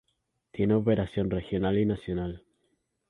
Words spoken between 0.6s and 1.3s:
operación